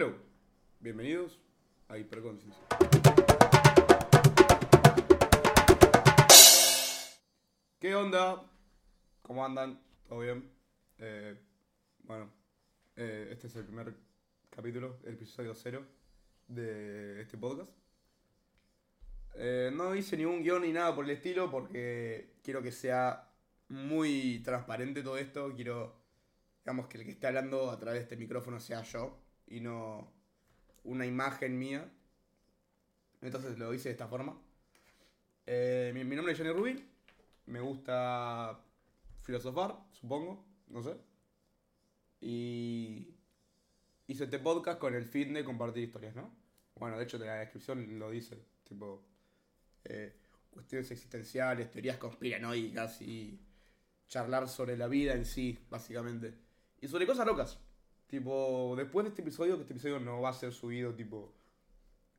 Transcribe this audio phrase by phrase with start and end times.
[0.00, 0.16] Hello,
[0.78, 1.38] bienvenidos
[1.88, 2.64] a Hiperconciencia.
[7.78, 8.50] ¿Qué onda?
[9.20, 9.78] ¿Cómo andan?
[10.08, 10.50] ¿Todo bien?
[10.96, 11.38] Eh,
[12.04, 12.32] bueno,
[12.96, 13.94] eh, este es el primer
[14.48, 15.86] capítulo, el episodio cero
[16.48, 17.70] de este podcast.
[19.34, 23.28] Eh, no hice ningún guion ni nada por el estilo porque quiero que sea
[23.68, 25.52] muy transparente todo esto.
[25.54, 25.94] Quiero,
[26.64, 30.10] digamos, que el que esté hablando a través de este micrófono sea yo y no
[30.84, 31.92] una imagen mía.
[33.20, 34.40] Entonces lo hice de esta forma.
[35.44, 36.88] Eh, mi, nombre es Johnny Rubin.
[37.46, 38.64] Me gusta
[39.22, 40.96] filosofar, supongo, no sé.
[42.20, 43.14] Y
[44.06, 46.34] hice este podcast con el fin de compartir historias, ¿no?
[46.76, 49.04] Bueno, de hecho, en la descripción lo dice, tipo,
[49.84, 50.16] eh,
[50.50, 53.40] cuestiones existenciales, teorías conspiranoicas y
[54.06, 56.34] charlar sobre la vida en sí, básicamente.
[56.80, 57.58] Y sobre cosas locas.
[58.10, 61.32] Tipo, después de este episodio, que este episodio no va a ser subido, tipo,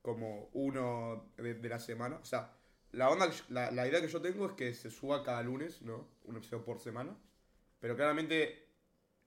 [0.01, 2.17] como uno de, de la semana.
[2.21, 2.53] O sea,
[2.93, 6.07] la, onda la, la idea que yo tengo es que se suba cada lunes, ¿no?
[6.23, 7.13] Un episodio por semana.
[7.81, 8.69] Pero claramente,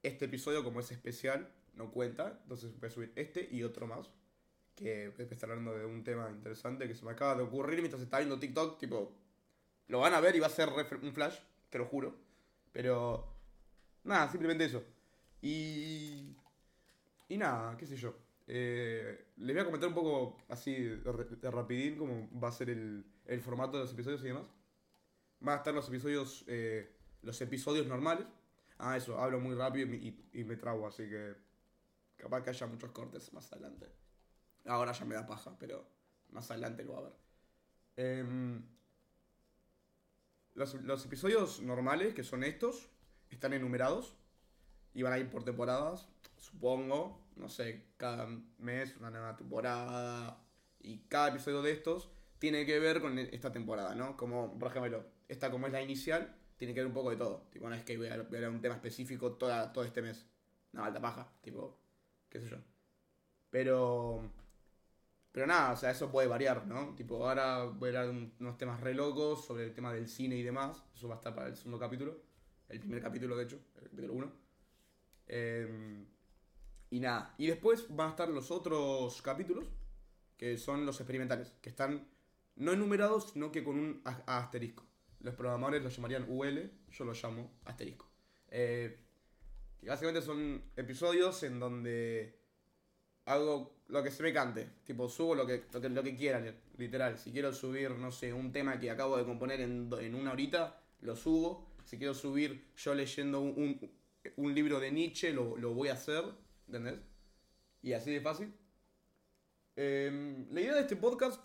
[0.03, 2.39] este episodio, como es especial, no cuenta.
[2.45, 4.09] Entonces voy a subir este y otro más.
[4.75, 7.81] Que voy a estar hablando de un tema interesante que se me acaba de ocurrir
[7.81, 8.79] mientras está viendo TikTok.
[8.79, 9.15] Tipo,
[9.89, 10.71] lo van a ver y va a ser
[11.03, 11.37] un flash,
[11.69, 12.17] te lo juro.
[12.73, 13.29] Pero,
[14.03, 14.83] nada, simplemente eso.
[15.43, 16.34] Y.
[17.35, 18.15] Y nada, qué sé yo.
[18.47, 21.01] Eh, les voy a comentar un poco así de,
[21.43, 24.47] de rapidín cómo va a ser el, el formato de los episodios y demás.
[25.41, 28.27] Van a estar los episodios, eh, los episodios normales.
[28.79, 29.97] Ah, eso, hablo muy rápido y,
[30.33, 31.35] y- y me trago, así que
[32.17, 33.91] capaz que haya muchos cortes más adelante.
[34.67, 35.85] Ahora ya me da paja, pero
[36.31, 37.17] más adelante lo va a ver.
[37.97, 38.63] Em,
[40.55, 42.89] los, los episodios normales, que son estos,
[43.31, 44.15] están enumerados
[44.95, 46.09] y van a ir por temporadas,
[46.55, 47.21] supongo.
[47.37, 50.41] No sé, cada mes una nueva temporada.
[50.81, 54.17] Y cada episodio de estos tiene que ver con esta temporada, ¿no?
[54.17, 57.49] Como, por ejemplo, esta como es la inicial, tiene que ver un poco de todo.
[57.51, 60.27] Tipo, no es que voy a, de un tema específico toda, todo este mes.
[60.73, 61.79] No, alta paja, tipo,
[62.29, 62.59] qué sé yo.
[63.51, 64.23] Pero...
[65.33, 66.95] Pero nada, o sea, eso puede variar, ¿no?
[66.95, 70.09] Tipo, ahora voy a hablar de un- unos temas re locos sobre el tema del
[70.09, 70.83] cine y demás.
[70.95, 72.21] Eso va a estar para el segundo capítulo.
[72.69, 74.33] El primer capítulo, de hecho, el capítulo 1.
[76.97, 77.35] Y nada.
[77.39, 79.65] Y después van a estar los otros capítulos,
[80.37, 82.07] que son los experimentales, que están
[82.57, 84.85] no enumerados, sino que con un asterisco.
[85.21, 88.07] Los programadores los llamarían UL, yo los llamo asterisco.
[88.49, 88.99] Eh,
[89.81, 92.39] que básicamente son episodios en donde
[93.25, 94.69] hago lo que se me cante.
[94.85, 97.19] Tipo, subo lo que, lo que, lo que quiera, li- literal.
[97.19, 100.81] Si quiero subir, no sé, un tema que acabo de componer en, en una horita,
[101.01, 101.71] lo subo.
[101.85, 103.91] Si quiero subir yo leyendo un, un-
[104.37, 106.25] un libro de Nietzsche, lo, lo voy a hacer.
[106.67, 107.01] ¿Entendés?
[107.83, 108.55] Y así de fácil.
[109.77, 111.43] Em, la idea de este podcast,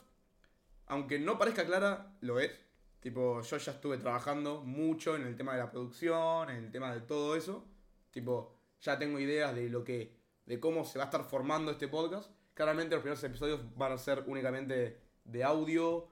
[0.88, 2.52] aunque no parezca clara, lo es.
[3.00, 6.94] Tipo, yo ya estuve trabajando mucho en el tema de la producción, en el tema
[6.94, 7.66] de todo eso.
[8.12, 10.18] Tipo, ya tengo ideas de lo que.
[10.46, 12.32] de cómo se va a estar formando este podcast.
[12.56, 16.10] Claramente los primeros episodios van a ser únicamente de audio.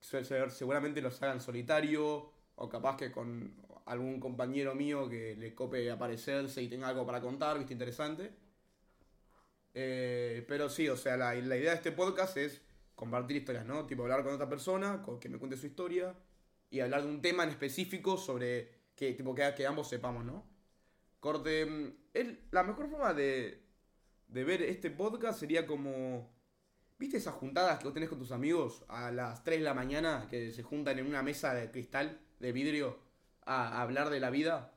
[0.00, 2.32] Se- se- Seguramente los hagan solitario.
[2.56, 3.56] O capaz que con
[3.86, 8.32] algún compañero mío que le cope aparecerse y tenga algo para contar, viste, interesante.
[9.74, 12.60] Eh, pero sí, o sea, la, la idea de este podcast es
[12.94, 13.86] compartir historias, ¿no?
[13.86, 16.14] Tipo, hablar con otra persona, que me cuente su historia
[16.70, 20.44] y hablar de un tema en específico sobre que, tipo, que, que ambos sepamos, ¿no?
[21.20, 23.62] Corte, mm, el- la mejor forma de,
[24.28, 26.30] de ver este podcast sería como...
[26.98, 30.28] ¿Viste esas juntadas que vos tenés con tus amigos a las 3 de la mañana
[30.30, 32.96] que se juntan en una mesa de cristal, de vidrio,
[33.46, 34.72] a, hablar de la vida?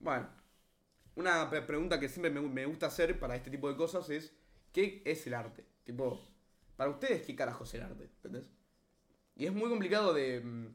[0.00, 0.28] Bueno,
[1.16, 4.34] una pre- pregunta que siempre me, gusta hacer para este tipo de cosas es,
[4.72, 5.66] ¿qué es el arte?
[5.84, 6.20] Tipo,
[6.76, 8.04] para ustedes, ¿qué carajo es el arte?
[8.04, 8.44] ¿Entendés?
[9.36, 10.66] Y es muy complicado de, mm,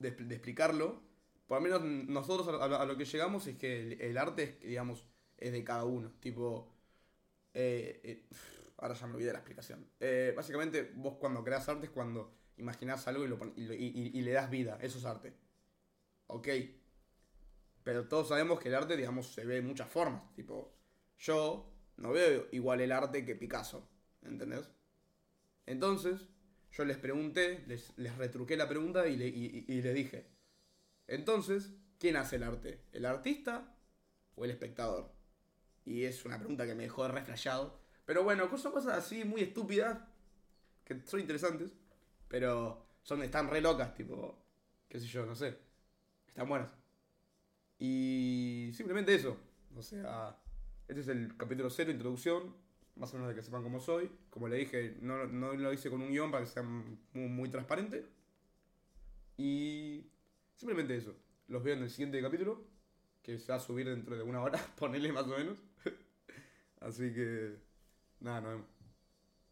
[0.00, 1.02] de, expl- de explicarlo.
[1.46, 5.06] Por lo menos nosotros a, lo- que llegamos es que el, el arte, digamos,
[5.38, 6.12] es de cada uno.
[6.20, 6.72] Tipo,
[7.54, 8.26] eh, eh,
[8.78, 9.86] ahora ya me olvidé la explicación.
[10.00, 14.50] Eh, básicamente, vos cuando creas arte es cuando imaginás algo y, lo y le das
[14.50, 14.78] vida.
[14.82, 15.34] Eso es arte.
[16.32, 16.48] Ok.
[17.84, 20.32] Pero todos sabemos que el arte, digamos, se ve de muchas formas.
[20.34, 20.74] Tipo,
[21.18, 23.86] yo no veo igual el arte que Picasso.
[24.22, 24.70] ¿Entendés?
[25.66, 26.28] Entonces,
[26.72, 30.26] yo les pregunté, les, retruqué la pregunta y le, dije,
[31.06, 32.80] entonces, ¿quién hace el arte?
[32.92, 33.76] ¿El artista
[34.34, 35.12] o el espectador?
[35.84, 37.78] Y es una pregunta que me dejó reflejado.
[38.06, 39.98] Pero bueno, son cosas así muy estúpidas,
[40.84, 41.72] que son interesantes,
[42.28, 44.42] pero son, están re locas, tipo,
[44.88, 45.71] qué sé yo, no sé.
[46.32, 46.74] Están buenas.
[47.78, 49.36] Y simplemente eso.
[49.76, 50.38] O sea,
[50.88, 52.56] Este es el capítulo 0, introducción.
[52.96, 54.10] Más o menos de que sepan cómo soy.
[54.30, 57.50] Como le dije, no, no lo hice con un guion para que sea muy, muy
[57.50, 58.06] transparente.
[59.36, 60.06] Y
[60.54, 61.14] simplemente eso.
[61.48, 62.64] Los veo en el siguiente capítulo,
[63.22, 65.58] que se va a subir dentro de una hora, ponele más o menos.
[66.80, 67.58] Así que,
[68.20, 68.71] nada, nos vemos.